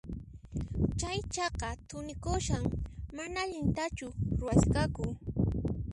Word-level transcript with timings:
Chay 0.99 1.17
chaka 1.35 1.69
thunikushan, 1.89 2.63
manan 3.15 3.37
allintachu 3.45 4.07
ruwasqaku. 4.39 5.03